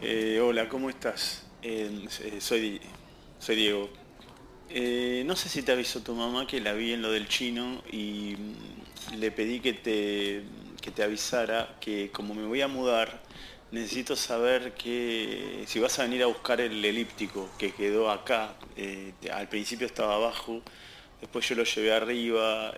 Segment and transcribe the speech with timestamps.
[0.00, 1.44] Eh, hola, ¿cómo estás?
[1.60, 2.80] Eh, eh, soy,
[3.40, 3.90] soy Diego.
[5.24, 8.36] No sé si te avisó tu mamá que la vi en lo del chino y
[8.38, 10.44] mm, le pedí que te,
[10.80, 13.20] que te avisara que como me voy a mudar,
[13.72, 18.54] necesito saber que si vas a venir a buscar el elíptico que quedó acá.
[19.32, 20.62] Al principio estaba abajo,
[21.20, 22.72] después yo lo llevé arriba.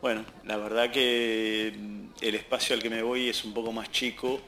[0.00, 1.74] bueno, la verdad que
[2.22, 4.40] el espacio al que me voy es un poco más chico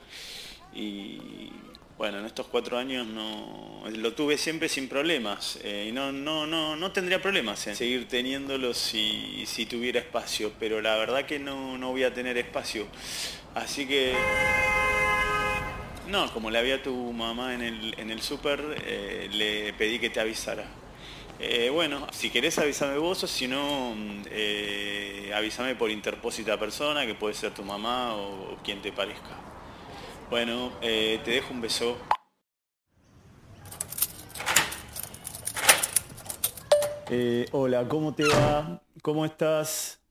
[0.74, 1.50] y
[1.98, 6.46] bueno, en estos cuatro años no lo tuve siempre sin problemas eh, y no, no,
[6.46, 11.40] no, no tendría problemas en seguir teniéndolo si, si tuviera espacio, pero la verdad que
[11.40, 12.86] no, no voy a tener espacio.
[13.56, 14.14] Así que
[16.06, 20.08] no, como le había tu mamá en el, en el súper, eh, le pedí que
[20.08, 20.66] te avisara.
[21.40, 23.96] Eh, bueno, si querés avísame vos o si no,
[25.34, 29.57] avísame por interpósita persona, que puede ser tu mamá o quien te parezca.
[30.30, 31.96] Bueno, eh, te dejo un beso.
[37.10, 38.82] Eh, hola, ¿cómo te va?
[39.00, 40.02] ¿Cómo estás?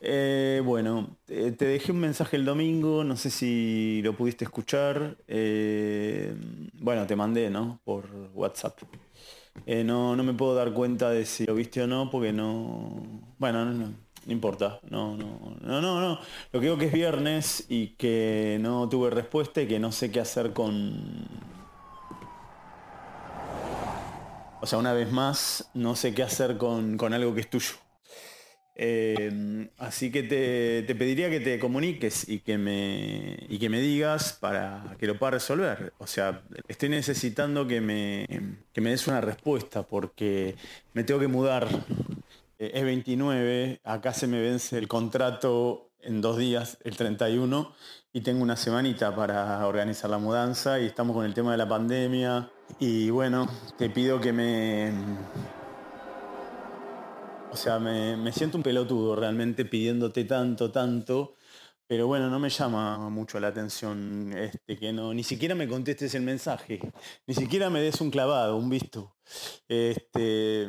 [0.00, 5.18] Eh, bueno, te, te dejé un mensaje el domingo, no sé si lo pudiste escuchar.
[5.28, 6.34] Eh,
[6.74, 7.82] bueno, te mandé, ¿no?
[7.84, 8.78] Por WhatsApp.
[9.66, 13.04] Eh, no, no me puedo dar cuenta de si lo viste o no, porque no.
[13.38, 13.94] Bueno, no, no,
[14.26, 14.80] no importa.
[14.90, 16.20] No, no, no, no, no.
[16.52, 20.10] Lo que digo que es viernes y que no tuve respuesta y que no sé
[20.10, 21.26] qué hacer con.
[24.60, 27.74] O sea, una vez más, no sé qué hacer con, con algo que es tuyo.
[28.82, 33.80] Eh, así que te, te pediría que te comuniques y que, me, y que me
[33.80, 35.92] digas para que lo pueda resolver.
[35.98, 38.26] O sea, estoy necesitando que me,
[38.72, 40.56] que me des una respuesta porque
[40.94, 41.68] me tengo que mudar.
[42.60, 47.72] Eh, es 29, acá se me vence el contrato en dos días, el 31,
[48.12, 51.68] y tengo una semanita para organizar la mudanza y estamos con el tema de la
[51.68, 52.50] pandemia.
[52.78, 54.92] Y bueno, te pido que me,
[57.50, 61.36] o sea, me, me siento un pelotudo realmente pidiéndote tanto, tanto,
[61.86, 66.14] pero bueno, no me llama mucho la atención este, que no, ni siquiera me contestes
[66.14, 66.78] el mensaje,
[67.26, 69.16] ni siquiera me des un clavado, un visto.
[69.66, 70.68] Este,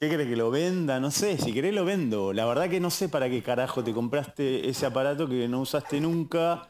[0.00, 0.98] ¿Qué crees que lo venda?
[1.00, 2.32] No sé, si querés lo vendo.
[2.32, 6.00] La verdad que no sé para qué carajo te compraste ese aparato que no usaste
[6.00, 6.68] nunca.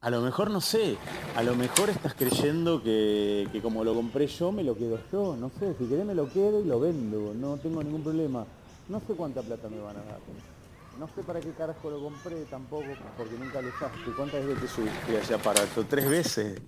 [0.00, 0.96] A lo mejor no sé,
[1.36, 5.36] a lo mejor estás creyendo que, que como lo compré yo, me lo quedo yo.
[5.36, 8.44] No sé, si querés me lo quedo y lo vendo, no tengo ningún problema.
[8.88, 10.18] No sé cuánta plata me van a dar.
[10.98, 14.12] No sé para qué carajo lo compré tampoco, porque nunca lo usaste.
[14.16, 15.84] ¿Cuántas veces te subiste a ese aparato?
[15.84, 16.60] Tres veces.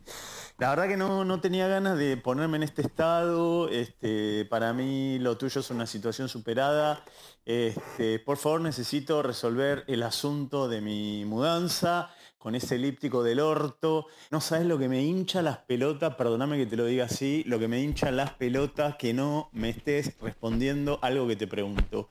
[0.59, 3.69] La verdad que no, no tenía ganas de ponerme en este estado.
[3.69, 7.04] Este, para mí lo tuyo es una situación superada.
[7.44, 12.10] Este, por favor necesito resolver el asunto de mi mudanza
[12.47, 14.07] con ese elíptico del orto.
[14.31, 17.59] No sabes lo que me hincha las pelotas, perdóname que te lo diga así, lo
[17.59, 22.09] que me hincha las pelotas que no me estés respondiendo algo que te pregunto.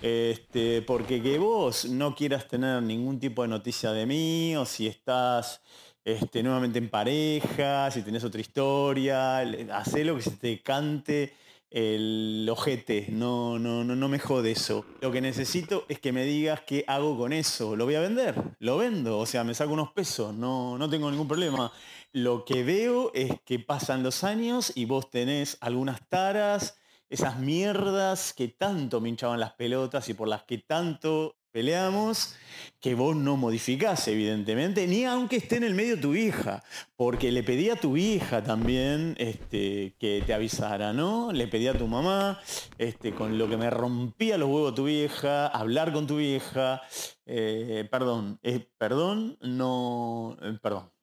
[0.00, 4.86] Este, porque que vos no quieras tener ningún tipo de noticia de mí, o si
[4.86, 5.60] estás
[6.02, 9.40] este, nuevamente en pareja, si tenés otra historia,
[9.70, 11.34] hacé lo que se te cante
[11.74, 14.86] el ojete, no, no, no, no me jode eso.
[15.00, 17.74] Lo que necesito es que me digas qué hago con eso.
[17.74, 21.10] Lo voy a vender, lo vendo, o sea, me saco unos pesos, no, no tengo
[21.10, 21.72] ningún problema.
[22.12, 26.78] Lo que veo es que pasan los años y vos tenés algunas taras,
[27.10, 32.34] esas mierdas que tanto me hinchaban las pelotas y por las que tanto peleamos,
[32.80, 36.64] que vos no modificás, evidentemente, ni aunque esté en el medio tu hija,
[36.96, 41.30] porque le pedí a tu hija también este, que te avisara, ¿no?
[41.30, 42.40] Le pedí a tu mamá,
[42.76, 46.82] este, con lo que me rompía los huevos tu vieja, hablar con tu vieja,
[47.24, 50.93] eh, perdón, eh, perdón, no, eh, perdón.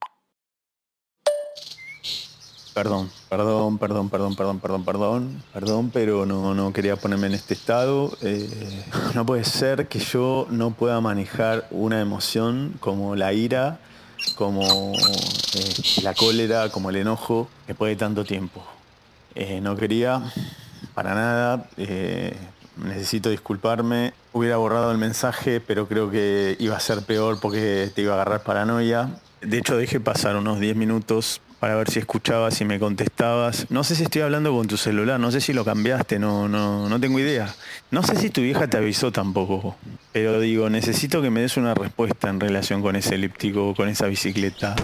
[2.73, 7.53] Perdón, perdón, perdón, perdón, perdón, perdón, perdón, perdón, pero no, no quería ponerme en este
[7.53, 8.15] estado.
[8.21, 13.79] Eh, no puede ser que yo no pueda manejar una emoción como la ira,
[14.35, 18.63] como eh, la cólera, como el enojo, después de tanto tiempo.
[19.35, 20.21] Eh, no quería
[20.93, 21.69] para nada,
[22.77, 24.13] necesito disculparme.
[24.31, 28.15] Hubiera borrado el mensaje, pero creo que iba a ser peor porque te iba a
[28.15, 29.09] agarrar paranoia.
[29.41, 33.67] De hecho, dejé pasar unos 10 minutos para ver si escuchabas, si me contestabas.
[33.69, 36.89] No sé si estoy hablando con tu celular, no sé si lo cambiaste, no, no,
[36.89, 37.53] no tengo idea.
[37.91, 39.75] No sé si tu vieja te avisó tampoco.
[40.11, 44.07] Pero digo, necesito que me des una respuesta en relación con ese elíptico, con esa
[44.07, 44.75] bicicleta.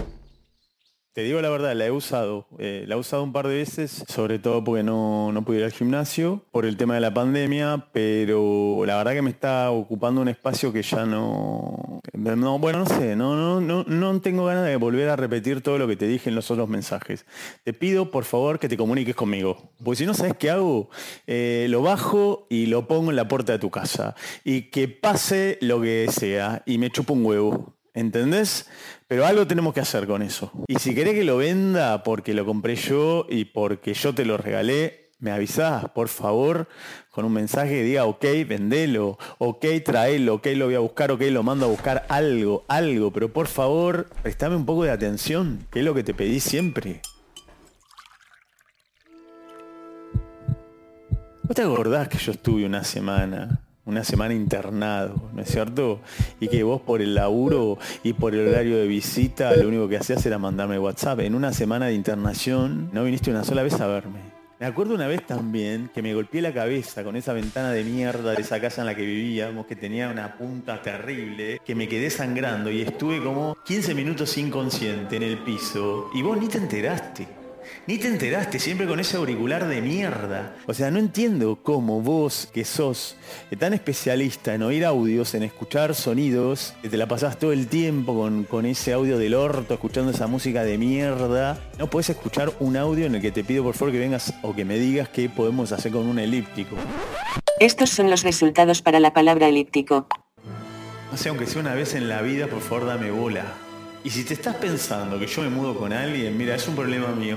[1.18, 2.46] Te digo la verdad, la he usado.
[2.60, 5.64] Eh, la he usado un par de veces, sobre todo porque no, no pude ir
[5.64, 10.20] al gimnasio por el tema de la pandemia, pero la verdad que me está ocupando
[10.20, 12.00] un espacio que ya no...
[12.12, 15.76] no bueno, no sé, no, no, no, no tengo ganas de volver a repetir todo
[15.76, 17.26] lo que te dije en los otros mensajes.
[17.64, 19.72] Te pido, por favor, que te comuniques conmigo.
[19.82, 20.88] Porque si no sabes qué hago,
[21.26, 24.14] eh, lo bajo y lo pongo en la puerta de tu casa.
[24.44, 26.62] Y que pase lo que sea.
[26.64, 27.77] Y me chupo un huevo.
[27.94, 28.68] ¿Entendés?
[29.06, 30.52] Pero algo tenemos que hacer con eso.
[30.68, 34.36] Y si querés que lo venda porque lo compré yo y porque yo te lo
[34.36, 36.68] regalé, me avisás, por favor,
[37.10, 41.22] con un mensaje que diga, ok, vendelo, ok, traelo, ok, lo voy a buscar, ok,
[41.22, 45.80] lo mando a buscar algo, algo, pero por favor, prestame un poco de atención, que
[45.80, 47.00] es lo que te pedí siempre.
[51.42, 56.00] ¿Vos te acordás que yo estuve una semana una semana internado, ¿no es cierto?
[56.40, 59.96] Y que vos por el laburo y por el horario de visita lo único que
[59.96, 61.20] hacías era mandarme WhatsApp.
[61.20, 64.20] En una semana de internación no viniste una sola vez a verme.
[64.60, 68.32] Me acuerdo una vez también que me golpeé la cabeza con esa ventana de mierda
[68.34, 72.10] de esa casa en la que vivíamos, que tenía una punta terrible, que me quedé
[72.10, 77.37] sangrando y estuve como 15 minutos inconsciente en el piso y vos ni te enteraste.
[77.86, 80.56] Ni te enteraste, siempre con ese auricular de mierda.
[80.66, 83.16] O sea, no entiendo cómo vos, que sos
[83.58, 88.14] tan especialista en oír audios, en escuchar sonidos, que te la pasás todo el tiempo
[88.14, 92.76] con, con ese audio del orto, escuchando esa música de mierda, no puedes escuchar un
[92.76, 95.28] audio en el que te pido por favor que vengas o que me digas qué
[95.28, 96.76] podemos hacer con un elíptico.
[97.60, 100.06] Estos son los resultados para la palabra elíptico.
[101.12, 103.44] O sea, aunque sea una vez en la vida, por favor dame bola.
[104.04, 107.08] Y si te estás pensando que yo me mudo con alguien, mira, es un problema
[107.08, 107.36] mío.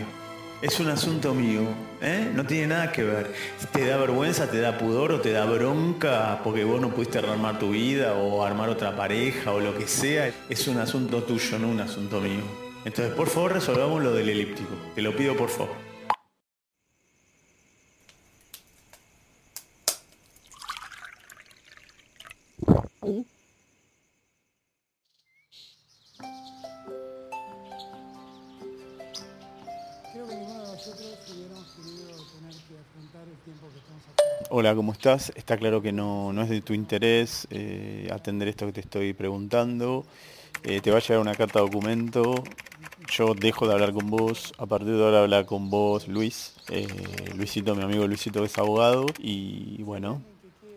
[0.62, 1.62] Es un asunto mío,
[2.02, 2.32] ¿eh?
[2.36, 3.34] no tiene nada que ver.
[3.74, 7.58] ¿Te da vergüenza, te da pudor o te da bronca porque vos no pudiste armar
[7.58, 10.32] tu vida o armar otra pareja o lo que sea?
[10.50, 12.44] Es un asunto tuyo, no un asunto mío.
[12.86, 14.76] Entonces, por favor, resolvamos lo del elíptico.
[14.94, 15.91] Te lo pido por favor.
[34.50, 35.32] Hola, ¿cómo estás?
[35.36, 40.06] Está claro que no, es de tu interés eh, atender esto que te estoy preguntando.
[40.64, 42.44] Eh, te va a llegar una carta de documento.
[43.12, 44.54] Yo dejo de hablar con vos.
[44.58, 46.56] A partir de ahora hablar con vos, Luis.
[46.70, 46.88] Eh,
[47.36, 49.06] Luisito, mi amigo Luisito, que es abogado.
[49.20, 50.22] Y bueno,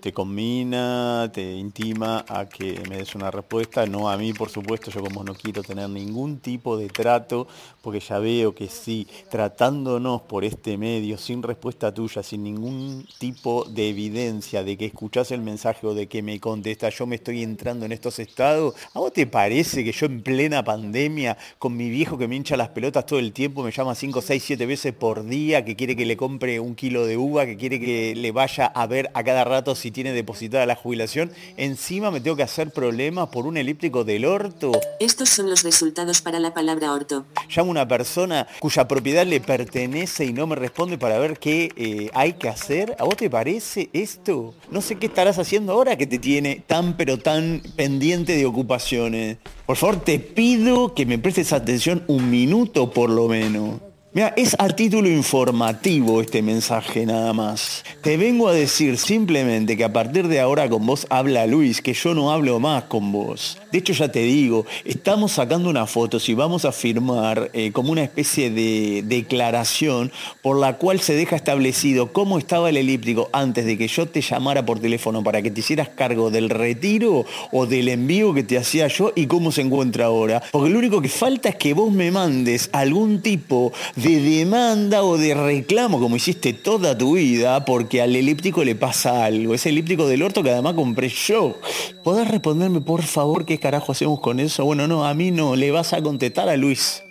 [0.04, 4.90] te combina, te intima a que me des una respuesta, no a mí por supuesto,
[4.90, 7.48] yo como no quiero tener ningún tipo de trato,
[7.80, 13.64] porque ya veo que sí, tratándonos por este medio, sin respuesta tuya, sin ningún tipo
[13.64, 17.42] de evidencia de que escuchás el mensaje o de que me contestas, yo me estoy
[17.42, 21.88] entrando en estos estados, ¿a vos te parece que yo en plena pandemia, con mi
[21.88, 24.92] viejo que me hincha las pelotas todo el tiempo, me llama 5, 6, 7 veces
[24.92, 28.32] por día, que quiere que le compre un kilo de uva, que quiere que le
[28.32, 32.42] vaya a ver a cada rato si tiene depositada la jubilación, encima me tengo que
[32.42, 34.72] hacer problemas por un elíptico del orto.
[35.00, 37.24] Estos son los resultados para la palabra orto.
[37.48, 41.70] Llamo a una persona cuya propiedad le pertenece y no me responde para ver qué
[41.76, 42.94] eh, hay que hacer.
[42.98, 44.54] ¿A vos te parece esto?
[44.70, 49.38] No sé qué estarás haciendo ahora que te tiene tan pero tan pendiente de ocupaciones.
[49.64, 53.80] Por favor, te pido que me prestes atención un minuto por lo menos.
[54.14, 57.82] Mira, es a título informativo este mensaje nada más.
[58.00, 61.94] Te vengo a decir simplemente que a partir de ahora con vos habla Luis, que
[61.94, 63.58] yo no hablo más con vos.
[63.72, 67.90] De hecho ya te digo, estamos sacando una foto y vamos a firmar eh, como
[67.90, 70.12] una especie de declaración
[70.42, 74.20] por la cual se deja establecido cómo estaba el elíptico antes de que yo te
[74.20, 78.58] llamara por teléfono para que te hicieras cargo del retiro o del envío que te
[78.58, 80.40] hacía yo y cómo se encuentra ahora.
[80.52, 85.16] Porque lo único que falta es que vos me mandes algún tipo de demanda o
[85.16, 89.54] de reclamo, como hiciste toda tu vida, porque al elíptico le pasa algo.
[89.54, 91.56] Ese elíptico del orto que además compré yo.
[92.02, 94.64] ¿Podés responderme, por favor, qué carajo hacemos con eso?
[94.64, 95.56] Bueno, no, a mí no.
[95.56, 97.02] Le vas a contestar a Luis.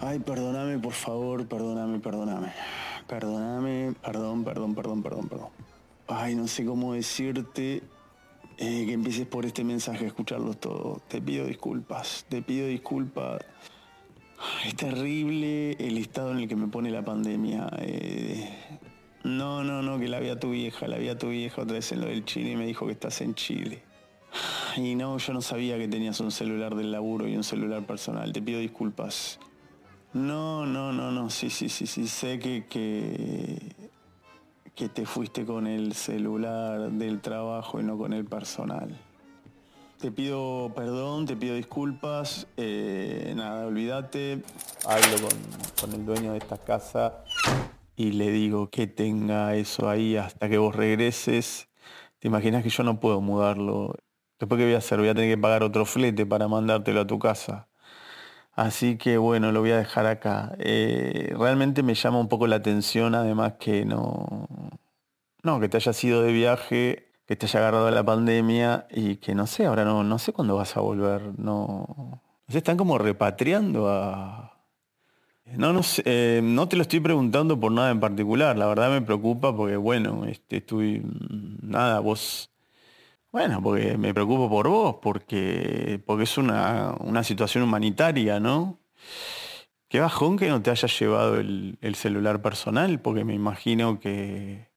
[0.00, 2.52] Ay, perdóname, por favor, perdóname, perdóname.
[3.06, 5.71] Perdóname, perdón, perdón, perdón, perdón, perdón.
[6.08, 7.82] Ay, no sé cómo decirte
[8.58, 11.02] eh, que empieces por este mensaje a escucharlos todos.
[11.08, 13.40] Te pido disculpas, te pido disculpas.
[14.66, 17.68] Es terrible el estado en el que me pone la pandemia.
[17.78, 18.48] Eh,
[19.24, 21.92] no, no, no, que la vi tu vieja, la vi a tu vieja otra vez
[21.92, 23.82] en lo del Chile y me dijo que estás en Chile.
[24.76, 28.32] Y no, yo no sabía que tenías un celular del laburo y un celular personal.
[28.32, 29.38] Te pido disculpas.
[30.12, 33.81] No, no, no, no, sí, sí, sí, sí, sé que, que
[34.74, 38.96] que te fuiste con el celular del trabajo y no con el personal.
[39.98, 44.42] Te pido perdón, te pido disculpas, eh, nada, olvídate.
[44.84, 45.38] Hablo con,
[45.80, 47.22] con el dueño de esta casa
[47.96, 51.68] y le digo que tenga eso ahí hasta que vos regreses.
[52.18, 53.94] Te imaginas que yo no puedo mudarlo.
[54.38, 54.98] Después, ¿qué voy a hacer?
[54.98, 57.68] Voy a tener que pagar otro flete para mandártelo a tu casa.
[58.54, 60.54] Así que bueno, lo voy a dejar acá.
[60.58, 64.46] Eh, realmente me llama un poco la atención, además que no,
[65.42, 69.34] no, que te hayas ido de viaje, que te haya agarrado la pandemia y que
[69.34, 71.38] no sé, ahora no, no sé cuándo vas a volver.
[71.38, 74.50] No, se están como repatriando a.
[75.46, 78.56] No, no, sé, eh, no te lo estoy preguntando por nada en particular.
[78.56, 81.02] La verdad me preocupa porque bueno, este, estoy
[81.62, 82.51] nada, vos
[83.32, 88.78] bueno, porque me preocupo por vos, porque, porque es una, situación humanitaria, ¿no?
[89.88, 94.70] Qué bajón que no te hayas llevado el, celular personal, porque me imagino que...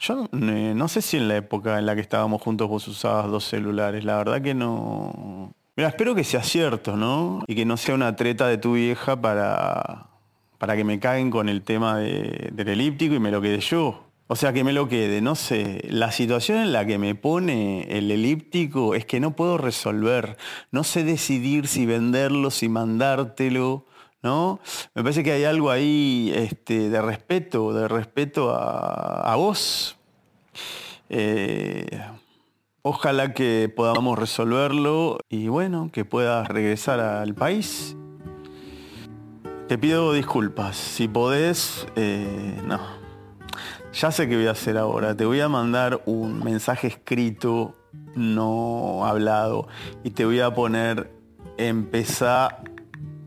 [0.00, 3.44] Yo no sé si en la época en la que estábamos juntos vos usabas dos
[3.44, 5.54] celulares, la verdad que no...
[5.76, 7.44] Mira, espero que sea cierto, ¿no?
[7.46, 10.08] Y que no sea una treta de tu vieja para,
[10.58, 14.11] para que me caguen con el tema del elíptico y me lo quede yo.
[14.32, 17.86] O sea, que me lo quede, no sé, la situación en la que me pone
[17.90, 20.38] el elíptico es que no puedo resolver,
[20.70, 23.84] no sé decidir si venderlo, si mandártelo,
[24.22, 24.58] ¿no?
[24.94, 29.98] Me parece que hay algo ahí este, de respeto, de respeto a, vos.
[31.10, 32.00] Eh,
[32.80, 37.98] ojalá que podamos resolverlo y bueno, que puedas regresar al país.
[39.68, 43.01] Te pido disculpas, si podés, eh, no,
[43.92, 45.16] ya sé qué voy a hacer ahora.
[45.16, 47.74] Te voy a mandar un mensaje escrito,
[48.14, 49.68] no hablado,
[50.02, 51.10] y te voy a poner,
[51.58, 52.62] empezá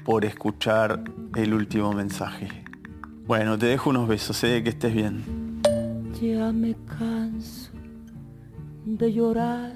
[0.03, 1.03] por escuchar
[1.35, 2.47] el último mensaje.
[3.27, 5.61] Bueno, te dejo unos besos, sé que estés bien.
[6.21, 7.71] Ya me canso
[8.85, 9.73] de llorar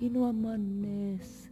[0.00, 1.50] y no amanece